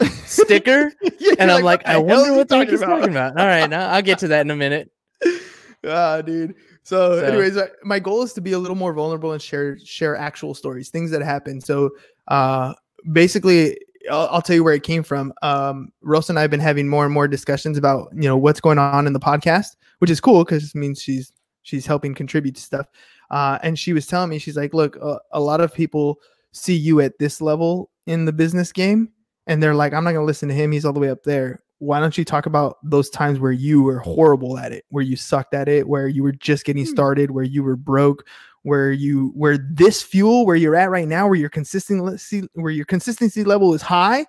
[0.24, 3.36] sticker, Yeah, and I'm like, "What the I wonder what the heck he's talking about.
[3.36, 4.90] All right, now I'll get to that in a minute.
[5.84, 6.54] ah, dude.
[6.84, 9.76] So, So- anyways, uh, my goal is to be a little more vulnerable and share
[9.84, 11.60] share actual stories, things that happen.
[11.60, 11.90] So,
[12.28, 12.74] uh,
[13.12, 13.78] basically,
[14.10, 15.32] I'll, I'll tell you where it came from.
[15.42, 18.60] Um, Rosa and I have been having more and more discussions about you know what's
[18.60, 21.32] going on in the podcast, which is cool because it means she's
[21.62, 22.86] she's helping contribute to stuff.
[23.30, 26.18] Uh, and she was telling me, she's like, look, uh, a lot of people
[26.52, 29.08] see you at this level in the business game,
[29.46, 30.72] and they're like, I'm not gonna listen to him.
[30.72, 31.62] He's all the way up there.
[31.78, 35.16] Why don't you talk about those times where you were horrible at it, where you
[35.16, 36.90] sucked at it, where you were just getting Hmm.
[36.92, 38.24] started, where you were broke,
[38.62, 42.84] where you where this fuel where you're at right now, where your consistency where your
[42.84, 44.26] consistency level is high.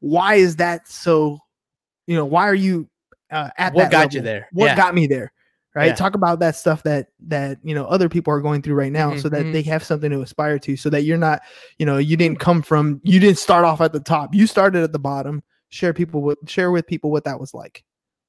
[0.00, 1.38] Why is that so?
[2.06, 2.88] You know, why are you
[3.30, 3.74] uh, at that?
[3.74, 4.48] What that got you there?
[4.52, 4.76] What Yeah.
[4.76, 5.32] got me there?
[5.74, 5.86] Right.
[5.86, 5.94] Yeah.
[5.94, 9.16] Talk about that stuff that that you know other people are going through right now,
[9.16, 9.52] so that Mhm.
[9.52, 11.40] they have something to aspire to, so that you're not,
[11.78, 14.34] you know, you didn't come from, you didn't start off at the top.
[14.34, 15.42] You started at the bottom.
[15.70, 17.84] Share people with share with people what that was like.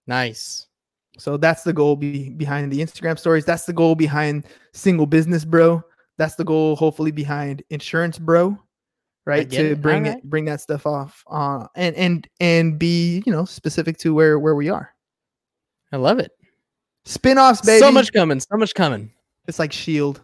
[0.08, 0.68] Nice.
[1.18, 3.46] So that's the goal be, behind the Instagram stories.
[3.46, 5.84] That's the goal behind single business, bro.
[6.18, 8.58] That's the goal, hopefully, behind insurance, bro.
[9.26, 10.18] Right to bring Alright.
[10.18, 14.38] it, bring that stuff off, uh, and and and be you know specific to where
[14.38, 14.94] where we are.
[15.94, 16.32] I love it.
[17.06, 17.80] Spin-offs, baby.
[17.80, 18.42] So much coming.
[18.42, 19.14] So much coming.
[19.48, 20.20] It's like Shield.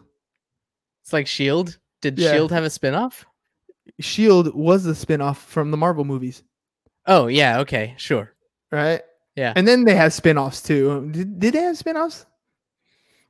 [1.02, 1.78] It's like Shield.
[2.02, 2.32] Did Yeah.
[2.32, 3.24] Shield have a spinoff?
[4.00, 6.42] Shield was the spin-off from the Marvel movies,
[7.06, 7.60] Oh yeah.
[7.60, 7.94] Okay.
[7.96, 8.34] Sure.
[8.70, 9.00] right?
[9.40, 9.54] Yeah.
[9.56, 11.08] And then they have spin-offs too.
[11.12, 12.26] Did, did they have spin-offs?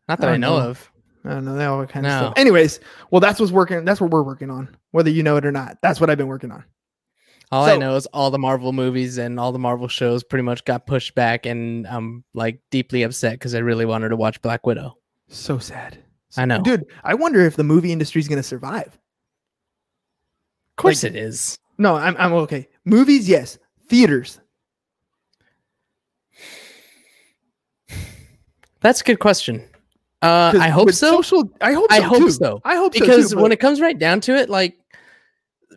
[0.09, 0.69] Not that I I, know know.
[0.71, 0.91] of.
[1.25, 1.55] I don't know.
[1.55, 2.35] That all kind of stuff.
[2.37, 2.81] Anyways,
[3.13, 3.85] well, that's what's working.
[3.85, 5.79] That's what we're working on, whether you know it or not.
[5.83, 6.65] That's what I've been working on.
[7.53, 10.65] All I know is all the Marvel movies and all the Marvel shows pretty much
[10.65, 14.67] got pushed back, and I'm like deeply upset because I really wanted to watch Black
[14.67, 14.97] Widow.
[15.29, 15.99] So sad.
[16.37, 16.61] I know.
[16.63, 18.87] Dude, I wonder if the movie industry is going to survive.
[18.87, 21.59] Of course, Like- it is.
[21.79, 22.69] No, I'm, I'm okay.
[22.85, 23.59] Movies, yes.
[23.89, 24.41] Theaters.
[28.81, 29.67] That's a good question.
[30.23, 31.23] Uh, I hope so.
[31.23, 31.97] Social, I hope so.
[31.97, 32.31] I hope too.
[32.31, 32.61] so.
[32.65, 33.37] I hope because so.
[33.37, 34.77] too, when it comes right down to it, like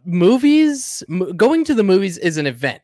[0.05, 2.81] movies, m- going to the movies is an event.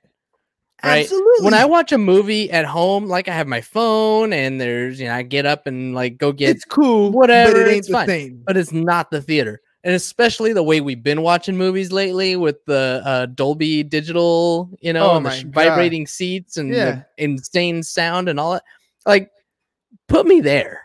[0.83, 1.45] right, absolutely.
[1.45, 5.07] When I watch a movie at home, like I have my phone and there's, you
[5.07, 7.87] know, I get up and like go get, it's cool, whatever, but it ain't it's
[7.87, 8.07] the fine.
[8.07, 8.43] same.
[8.45, 9.61] but it's not the theater.
[9.83, 14.91] And especially the way we've been watching movies lately with the uh, Dolby digital, you
[14.91, 16.91] know, Oh and the vibrating seats and Yeah.
[17.17, 18.63] the insane sound and all that.
[19.05, 19.31] Like,
[20.09, 20.81] put me there.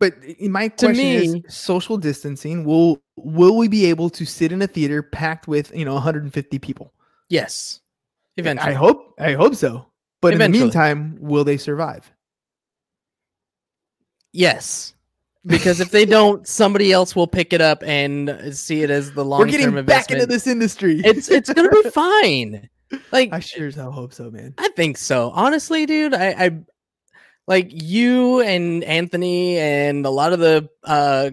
[0.00, 2.64] But i- my To question is me- social distancing.
[2.64, 6.58] Will will we be able to sit in a theater packed with, you know, 150
[6.58, 6.92] people?
[7.28, 7.80] Yes.
[8.36, 8.70] Eventually.
[8.72, 9.86] I hope I hope so.
[10.20, 12.10] But in the meantime, will they survive?
[14.32, 14.94] Yes.
[15.46, 19.12] Because if they don't, somebody else will pick it up and uh, see it as
[19.12, 19.86] the long We're term getting investment.
[19.86, 21.00] back into this industry.
[21.04, 22.68] It's it's gonna be fine.
[23.10, 24.54] Like I sure as hell hope so, man.
[24.56, 25.30] I think so.
[25.34, 26.50] Honestly, dude, I, I
[27.46, 31.30] like you and Anthony and a lot of the uh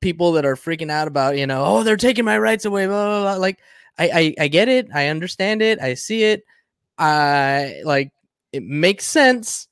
[0.00, 3.04] people that are freaking out about, you know, oh, they're taking my rights away, blah,
[3.06, 3.40] blah, blah.
[3.40, 3.60] Like,
[3.98, 6.44] I, I I get it, I understand it, I see it.
[6.98, 8.12] I like
[8.52, 9.68] it makes sense.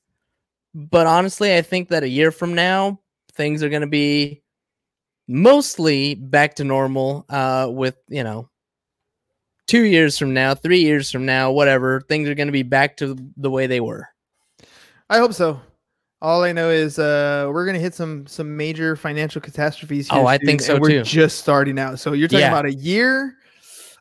[0.73, 2.99] But honestly, I think that a year from now,
[3.33, 4.41] things are gonna be
[5.27, 7.25] mostly back to normal.
[7.29, 8.49] Uh with, you know,
[9.71, 12.97] two years from now, three years from now, whatever, things are going to be back
[12.97, 14.05] to the way they were.
[15.09, 15.61] I hope so.
[16.21, 20.07] All I know is uh we're gonna hit some some major financial catastrophes.
[20.11, 21.03] Oh, I soon, think so we're too.
[21.03, 21.99] just starting out.
[21.99, 22.49] So you're talking Yeah.
[22.49, 23.37] about a year.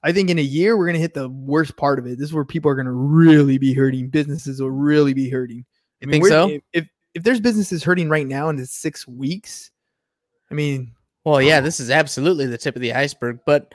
[0.03, 2.19] I think in a year we're gonna hit the worst part of it.
[2.19, 4.09] This is where people are gonna really be hurting.
[4.09, 5.65] Businesses will really be hurting.
[6.01, 6.49] You think we're- so?
[6.49, 9.71] If, if if there's businesses hurting right now in it's six weeks,
[10.51, 10.93] I mean,
[11.25, 13.41] Well, yeah, this is absolutely the tip of the iceberg.
[13.47, 13.75] But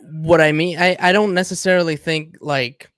[0.00, 2.90] what I mean, I, I don't necessarily think like,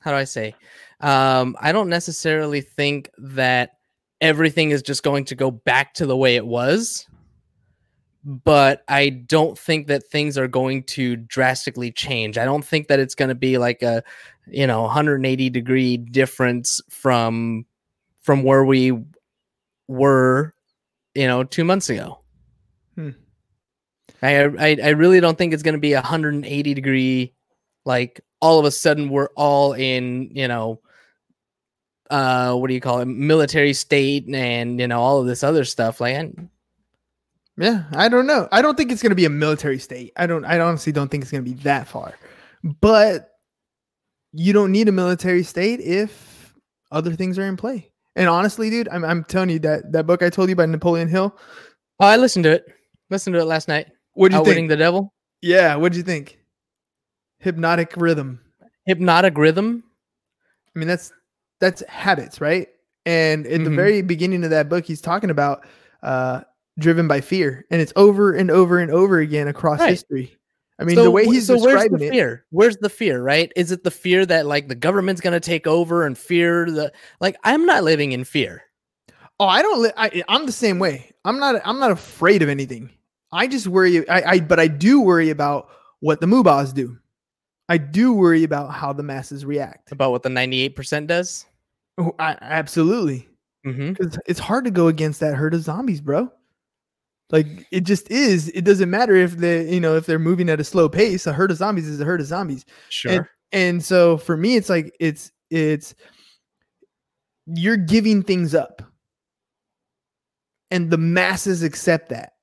[0.00, 0.54] how do I say?
[1.00, 3.78] Um, I don't necessarily think that
[4.20, 7.06] everything is just going to go back to the way it was.
[8.24, 12.38] But I don't think that things are going to drastically change.
[12.38, 14.02] I don't think that it's going to be like a,
[14.46, 17.66] you know, 180 degree difference from
[18.22, 18.98] from where we
[19.88, 20.54] were,
[21.14, 22.20] you know, two months ago.
[22.94, 23.10] Hmm.
[24.22, 27.34] I, I I really don't think it's going to be a 180 degree,
[27.84, 30.78] like all of a sudden we're all in, you know,
[32.10, 35.64] uh, what do you call it, military state, and you know all of this other
[35.64, 35.98] stuff.
[35.98, 36.30] Like, I,
[37.56, 38.46] yeah, I don't know.
[38.52, 40.12] I don't think it's gonna be a military state.
[40.16, 40.44] I don't.
[40.44, 42.12] I honestly don't think it's gonna be that far.
[42.82, 43.30] But
[44.32, 46.54] you don't need a military state if
[46.92, 47.90] other things are in play.
[48.14, 51.08] And honestly, dude, I'm I'm telling you that that book I told you by Napoleon
[51.08, 51.34] Hill.
[52.00, 52.66] oh, I listened to it.
[53.08, 53.86] Listened to it last night.
[54.12, 54.70] What do you Outwitting think?
[54.70, 55.12] the Devil.
[55.40, 56.38] yeah, what do you think?
[57.44, 58.40] Hypnotic rhythm.
[58.86, 59.84] Hypnotic Rhythm.
[60.74, 61.12] I mean, that's
[61.60, 62.68] that's habits, right?
[63.06, 63.76] And at the Mhm.
[63.76, 65.66] very beginning of that book, he's talking about
[66.02, 66.40] uh
[66.78, 69.90] driven by fear, and it's over and over and over again across Right.
[69.90, 70.36] history.
[70.80, 72.10] I mean, the way he's so where's the describing it.
[72.10, 72.44] fear?
[72.50, 73.22] Where's the fear?
[73.22, 73.52] Right?
[73.56, 77.36] Is it the fear that like the government's gonna take over and fear the like?
[77.44, 78.62] I'm not living in fear.
[79.38, 79.82] Oh, I don't.
[79.82, 81.12] Li- I, I'm the same way.
[81.24, 81.60] I'm not.
[81.64, 82.90] I'm not afraid of anything.
[83.32, 84.08] I just worry.
[84.08, 85.68] I, I but I do worry about
[86.00, 86.96] what the Mubas do.
[87.68, 89.90] I do worry about how the masses react.
[89.92, 91.46] About what the 98% does.
[91.98, 93.28] Oh, I, absolutely,
[93.66, 93.94] Mm-hmm.
[94.26, 96.30] it's hard to go against that herd of zombies, bro.
[97.30, 98.48] Like it just is.
[98.50, 101.26] It doesn't matter if they, you know, if they're moving at a slow pace.
[101.26, 102.66] A herd of zombies is a herd of zombies.
[102.90, 103.30] Sure.
[103.52, 105.94] and so for me it's like it's it's
[107.46, 108.82] you're giving things up.
[110.70, 112.33] And the masses accept that.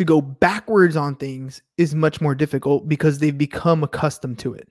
[0.00, 4.66] To go backwards on things is much more difficult because they've become accustomed to it.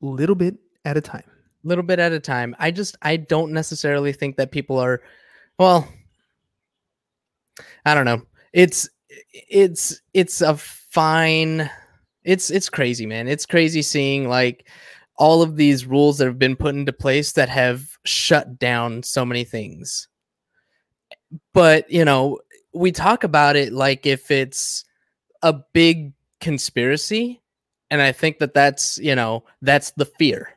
[0.00, 1.30] Little bit at a time.
[1.64, 2.56] little bit at a time.
[2.58, 5.02] I just I don't necessarily think that people are
[5.58, 5.86] well
[7.84, 8.22] I don't know.
[8.54, 8.88] It's
[9.50, 11.68] it's it's a fine
[12.24, 13.28] it's it's crazy, man.
[13.28, 14.66] It's crazy seeing like
[15.16, 19.26] all of these rules that have been put into place that have shut down so
[19.26, 20.08] many things.
[21.52, 22.38] But, you know,
[22.72, 24.84] we talk about it like if it's
[25.42, 27.40] a big conspiracy
[27.90, 30.54] and I think that that's, you know, that's the fear.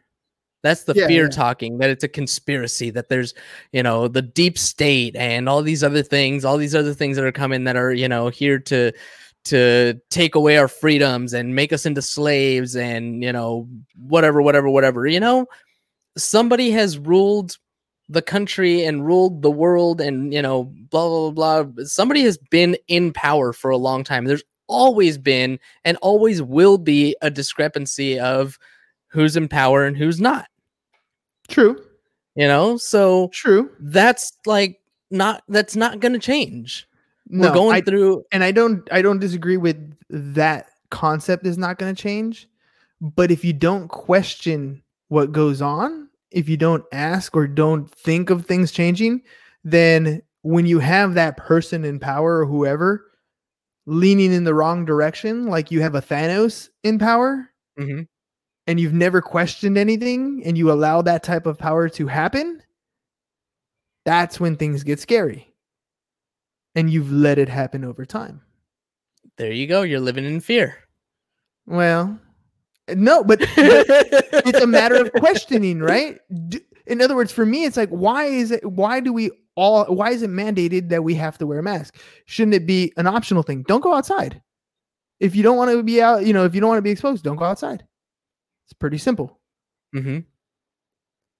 [0.63, 1.29] That's the Yeah, fear yeah.
[1.29, 3.33] talking that it's a conspiracy, that there's,
[3.71, 7.25] you know, the deep state and all these other things, all these other things that
[7.25, 8.91] are coming that are, you know, here to
[9.45, 13.67] to take away our freedoms and make us into slaves and, you know,
[13.97, 15.07] whatever, whatever, whatever.
[15.07, 15.47] You know,
[16.15, 17.57] somebody has ruled
[18.11, 21.63] the country and ruled the world and, you know, blah blah blah.
[21.63, 21.85] blah.
[21.85, 24.25] Somebody has been in power for a long time.
[24.25, 28.57] There's always been and always will be a discrepancy of
[29.07, 30.47] who's in power and who's not
[31.49, 31.83] True.
[32.35, 33.69] you know so True.
[33.81, 36.87] that's like not that's not going to change
[37.27, 39.75] No, we're going I, through and I don't I don't disagree with
[40.09, 42.47] that concept is not going to change.
[43.01, 48.29] But if you don't question what goes on, if you don't ask or don't think
[48.29, 49.21] of things changing,
[49.63, 53.05] then when you have that person in power or whoever
[53.85, 58.07] leaning in the wrong direction, like you have a Thanos in power Mhm.
[58.67, 62.61] and you've never questioned anything and you allow that type of power to happen,
[64.05, 65.53] that's when things get scary.
[66.75, 68.41] And you've let it happen over time.
[69.37, 70.75] there you go you're living in fear
[71.65, 72.19] Well,
[72.97, 76.19] no, but, but it's a matter of questioning, right?
[76.49, 78.65] D- In other words, for me, it's like, why is it?
[78.65, 79.85] Why do we all?
[79.85, 81.95] Why is it mandated that we have to wear a mask?
[82.25, 83.63] Shouldn't it be an optional thing?
[83.63, 84.41] Don't go outside.
[85.19, 86.91] If you don't want to be out, you know, if you don't want to be
[86.91, 87.83] exposed, don't go outside.
[88.65, 89.39] It's pretty simple.
[89.93, 90.19] hmm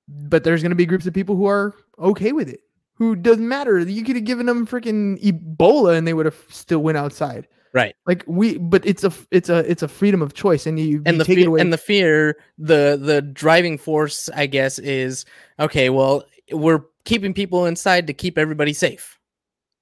[0.08, 2.62] But there's going to be groups of people who are okay with it.
[2.96, 3.80] Who doesn't matter?
[3.80, 7.48] You could have given them freaking Ebola and they would have still went outside.
[7.74, 11.02] Right Like we, but it's a, it's a, it's a freedom of choice, and you
[11.06, 11.62] and you the take it fear, away.
[11.62, 15.26] and the fear the the driving force i guess is
[15.60, 19.18] okay well we're keeping people inside to keep everybody safe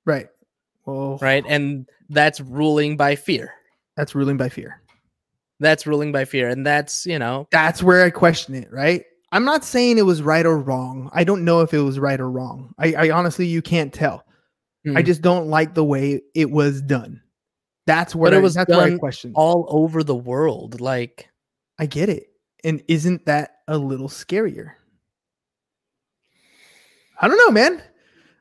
[0.06, 0.28] right.
[0.86, 3.54] Well, right and that's ruling by fear
[3.98, 4.82] That's ruling by fear.
[5.60, 9.04] that's ruling by fear and that's you know That's where I question it, right?
[9.32, 11.10] I'm not saying it was right or wrong.
[11.14, 12.74] I don't know if it was right or wrong.
[12.80, 14.24] I, I honestly, you can't tell.
[14.96, 17.22] I mm, just don't like the way it was done.
[17.90, 21.28] That's where But it I, was that's where I done all over the world like
[21.80, 22.28] I get it,
[22.64, 24.74] and isn't that a little scarier?
[27.20, 27.82] I don't know, man.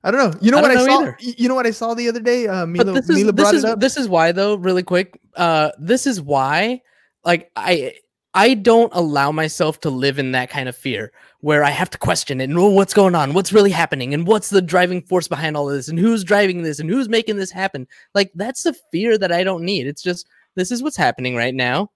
[0.04, 0.38] I don't know.
[0.42, 1.00] You know I what I saw?
[1.00, 1.16] either.
[1.20, 2.46] You know what I saw the other day?
[2.46, 3.80] Uh, Mila, but this is Mila this brought is it up.
[3.80, 6.82] this is why though really quick uh this is why
[7.24, 7.94] like i
[8.38, 11.10] i don't allow myself to live in that kind of fear
[11.40, 13.34] where i have to question it and oh, what's going on?
[13.34, 14.14] What's really happening?
[14.14, 15.88] And what's the driving force behind all of this?
[15.88, 16.78] And who's driving this?
[16.78, 17.86] And who's making this happen?
[18.14, 19.86] Like that's the fear that i don't need.
[19.86, 21.90] It's just this is what's happening right now.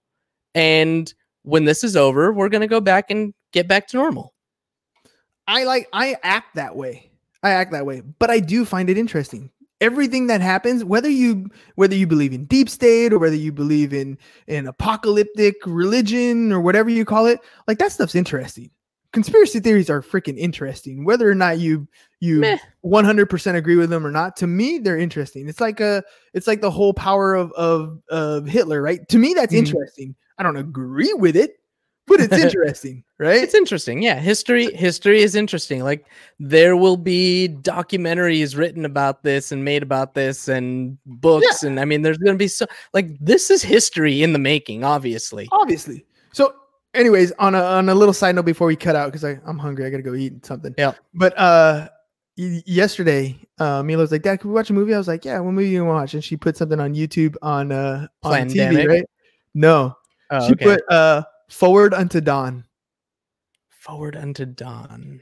[0.55, 1.13] And
[1.43, 4.33] when this is over we're going to go back and get back to normal.
[5.47, 7.11] I like I act that way.
[7.41, 9.49] I act that way, but I do find it interesting.
[9.81, 13.93] Everything that happens, whether you whether you believe in deep state or whether you believe
[13.93, 14.17] in
[14.47, 18.69] in apocalyptic religion or whatever you call it, like that stuff's interesting.
[19.11, 21.87] Conspiracy theories are freaking interesting, whether or not you
[22.21, 22.57] you Meh.
[22.85, 24.35] 100% agree with them or not.
[24.37, 25.49] To me, they're interesting.
[25.49, 26.01] It's like a
[26.33, 29.05] it's like the whole power of of of Hitler, right?
[29.09, 29.59] To me, that's Mhm.
[29.59, 30.15] interesting.
[30.37, 31.57] I don't agree with it,
[32.07, 33.41] but it's interesting, right?
[33.41, 36.05] it's interesting yeah history history is interesting like
[36.39, 41.85] there will be documentaries written about this and made about this and books and i
[41.85, 46.05] mean there's going to be so like this is history in the making obviously obviously.
[46.33, 46.53] So,
[46.93, 49.57] anyways, on a on a little side note before we cut out because I I'm
[49.57, 50.73] hungry, I gotta go eat something.
[50.77, 50.93] Yeah.
[51.13, 51.89] But uh,
[52.35, 55.39] yesterday, uh, Mila was like, "Dad, can we watch a movie?" I was like, "Yeah,
[55.39, 59.05] what movie you watch?" And she put something on YouTube on uh on TV, right?
[59.53, 59.95] No,
[60.31, 60.65] oh, she okay.
[60.65, 61.23] put uh
[61.53, 62.65] "Forward Unto Dawn."
[63.83, 65.19] forward unto dawn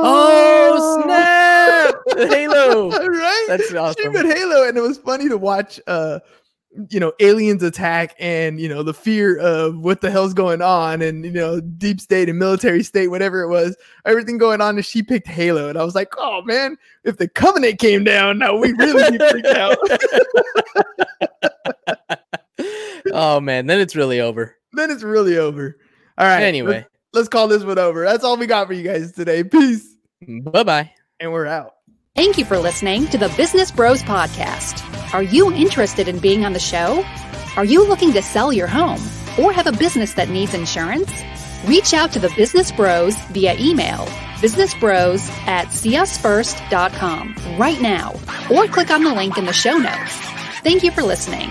[0.00, 1.94] Oh snap!
[2.30, 2.90] Halo.
[3.08, 3.44] right?
[3.48, 4.12] That's She awesome.
[4.12, 5.80] put Halo, and it was funny to watch.
[5.86, 6.18] Uh,
[6.90, 11.00] you know, aliens attack, and you know the fear of what the hell's going on,
[11.02, 14.76] and you know, deep state and military state, whatever it was, everything going on.
[14.76, 18.38] And she picked Halo, and I was like, oh man, if the Covenant came down,
[18.38, 19.78] now we really be freaked out.
[23.12, 25.76] oh man then it's really over then it's really over.
[26.16, 26.42] All right.
[26.42, 26.72] Anyway.
[26.72, 28.04] let's, let's call this one over.
[28.04, 29.44] That's all we got for you guys today.
[29.44, 29.94] Peace.
[30.26, 30.92] Bye bye.
[31.20, 31.74] And we're out.
[32.14, 34.84] Thank you for listening to the Business Bros Podcast.
[35.14, 37.04] Are you interested in being on the show?
[37.56, 39.00] Are you looking to sell your home
[39.38, 41.10] or have a business that needs insurance?
[41.66, 44.06] Reach out to the Business Bros via email
[44.38, 48.14] businessbros at seeusfirst.com right now
[48.52, 50.14] or click on the link in the show notes.
[50.62, 51.50] Thank you for listening.